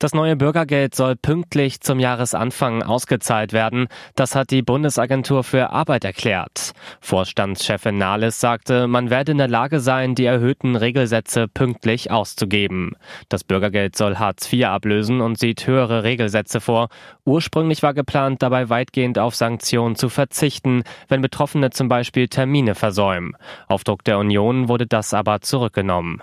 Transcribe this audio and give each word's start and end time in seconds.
Das 0.00 0.14
neue 0.14 0.34
Bürgergeld 0.34 0.94
soll 0.94 1.14
pünktlich 1.14 1.82
zum 1.82 2.00
Jahresanfang 2.00 2.82
ausgezahlt 2.82 3.52
werden. 3.52 3.86
Das 4.16 4.34
hat 4.34 4.50
die 4.50 4.62
Bundesagentur 4.62 5.44
für 5.44 5.72
Arbeit 5.72 6.06
erklärt. 6.06 6.72
Vorstandschefin 7.02 7.98
Nahles 7.98 8.40
sagte, 8.40 8.86
man 8.86 9.10
werde 9.10 9.32
in 9.32 9.38
der 9.38 9.48
Lage 9.48 9.78
sein, 9.78 10.14
die 10.14 10.24
erhöhten 10.24 10.74
Regelsätze 10.74 11.48
pünktlich 11.48 12.10
auszugeben. 12.10 12.92
Das 13.28 13.44
Bürgergeld 13.44 13.94
soll 13.94 14.16
Hartz 14.16 14.50
IV 14.50 14.64
ablösen 14.68 15.20
und 15.20 15.38
sieht 15.38 15.66
höhere 15.66 16.02
Regelsätze 16.02 16.62
vor. 16.62 16.88
Ursprünglich 17.26 17.82
war 17.82 17.92
geplant, 17.92 18.40
dabei 18.40 18.70
weitgehend 18.70 19.18
auf 19.18 19.34
Sanktionen 19.34 19.96
zu 19.96 20.08
verzichten, 20.08 20.82
wenn 21.08 21.20
Betroffene 21.20 21.68
zum 21.68 21.88
Beispiel 21.88 22.28
Termine 22.28 22.74
versäumen. 22.74 23.36
Auf 23.68 23.84
Druck 23.84 24.02
der 24.04 24.18
Union 24.18 24.68
wurde 24.68 24.86
das 24.86 25.12
aber 25.12 25.42
zurückgenommen. 25.42 26.22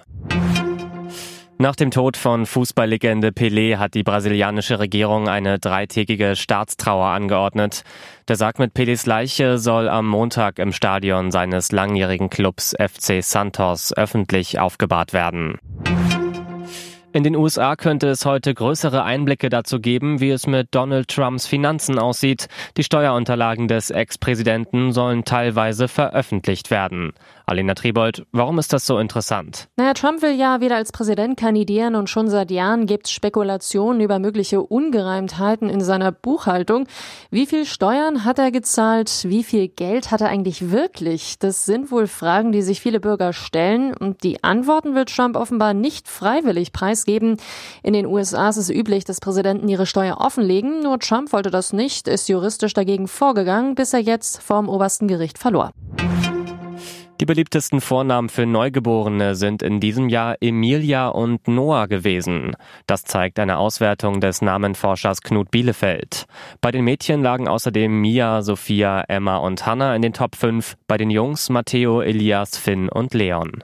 Nach 1.60 1.76
dem 1.76 1.90
Tod 1.90 2.18
von 2.18 2.46
Fußballlegende 2.46 3.30
Pelé 3.30 3.78
hat 3.78 3.96
die 3.96 4.04
brasilianische 4.04 4.78
Regierung 4.78 5.28
eine 5.28 5.58
dreitägige 5.58 6.36
Staatstrauer 6.36 7.08
angeordnet. 7.08 7.84
Der 8.28 8.36
Sarg 8.36 8.60
mit 8.60 8.76
Pelés 8.76 9.08
Leiche 9.10 9.58
soll 9.58 9.90
am 9.90 10.08
Montag 10.08 10.60
im 10.60 10.72
Stadion 10.72 11.32
seines 11.32 11.72
langjährigen 11.72 12.30
Clubs 12.30 12.76
FC 12.78 13.24
Santos 13.24 13.92
öffentlich 13.92 14.60
aufgebahrt 14.60 15.14
werden. 15.14 15.58
In 17.18 17.24
den 17.24 17.36
USA 17.36 17.76
könnte 17.76 18.10
es 18.10 18.28
heute 18.28 18.54
größere 18.54 19.04
Einblicke 19.04 19.50
dazu 19.50 19.80
geben, 19.80 20.20
wie 20.20 20.30
es 20.30 20.46
mit 20.46 20.68
Donald 20.76 21.08
Trumps 21.08 21.48
Finanzen 21.48 21.98
aussieht. 21.98 22.48
Die 22.78 22.84
Steuerunterlagen 22.84 23.68
des 23.68 23.90
Ex-Präsidenten 23.90 24.92
sollen 24.92 25.26
teilweise 25.26 25.88
veröffentlicht 25.88 26.70
werden. 26.70 27.14
Alena 27.48 27.74
Tribold, 27.74 28.28
warum 28.34 28.60
ist 28.60 28.72
das 28.72 28.86
so 28.86 29.00
interessant? 29.00 29.68
Naja, 29.78 29.94
Trump 29.94 30.22
will 30.22 30.36
ja 30.36 30.62
wieder 30.62 30.76
als 30.76 30.92
Präsident 30.92 31.40
kandidieren 31.40 31.96
und 31.96 32.08
schon 32.08 32.30
seit 32.30 32.52
Jahren 32.52 32.86
gibt 32.86 33.08
es 33.08 33.14
Spekulationen 33.14 34.00
über 34.02 34.20
mögliche 34.20 34.62
Ungereimtheiten 34.62 35.70
in 35.70 35.82
seiner 35.82 36.12
Buchhaltung. 36.12 36.88
Wie 37.32 37.48
viel 37.48 37.66
Steuern 37.66 38.26
hat 38.26 38.38
er 38.38 38.52
gezahlt? 38.52 39.24
Wie 39.24 39.44
viel 39.44 39.70
Geld 39.70 40.12
hat 40.12 40.22
er 40.22 40.28
eigentlich 40.28 40.70
wirklich? 40.72 41.40
Das 41.40 41.66
sind 41.66 41.90
wohl 41.90 42.06
Fragen, 42.06 42.52
die 42.52 42.62
sich 42.62 42.82
viele 42.82 43.00
Bürger 43.00 43.34
stellen 43.34 43.96
und 43.96 44.24
die 44.24 44.44
Antworten 44.44 44.94
will 44.94 45.06
Trump 45.06 45.36
offenbar 45.36 45.74
nicht 45.74 46.08
freiwillig 46.08 46.74
preisgeben. 46.74 47.07
In 47.08 47.94
den 47.94 48.06
USA 48.06 48.50
ist 48.50 48.58
es 48.58 48.70
üblich, 48.70 49.06
dass 49.06 49.20
Präsidenten 49.20 49.68
ihre 49.70 49.86
Steuer 49.86 50.18
offenlegen. 50.20 50.82
Nur 50.82 51.00
Trump 51.00 51.32
wollte 51.32 51.52
das 51.52 51.74
nicht, 51.74 52.08
ist 52.08 52.30
juristisch 52.30 52.74
dagegen 52.74 53.08
vorgegangen, 53.08 53.76
bis 53.76 53.94
er 53.94 54.02
jetzt 54.02 54.42
vorm 54.42 54.70
obersten 54.70 55.08
Gericht 55.08 55.38
verlor. 55.38 55.72
Die 57.20 57.26
beliebtesten 57.26 57.82
Vornamen 57.82 58.30
für 58.30 58.46
Neugeborene 58.46 59.34
sind 59.34 59.64
in 59.64 59.80
diesem 59.80 60.08
Jahr 60.08 60.36
Emilia 60.40 61.08
und 61.08 61.48
Noah 61.48 61.88
gewesen. 61.88 62.56
Das 62.86 63.06
zeigt 63.06 63.40
eine 63.40 63.58
Auswertung 63.58 64.22
des 64.22 64.44
Namenforschers 64.44 65.22
Knut 65.22 65.50
Bielefeld. 65.50 66.26
Bei 66.62 66.70
den 66.70 66.84
Mädchen 66.84 67.24
lagen 67.24 67.48
außerdem 67.48 68.02
Mia, 68.02 68.44
Sophia, 68.44 69.02
Emma 69.08 69.38
und 69.38 69.66
Hannah 69.66 69.96
in 69.96 70.04
den 70.04 70.14
Top 70.14 70.36
5, 70.36 70.76
bei 70.88 70.98
den 70.98 71.10
Jungs 71.10 71.50
Matteo, 71.50 72.02
Elias, 72.02 72.56
Finn 72.56 72.88
und 72.88 73.16
Leon. 73.16 73.64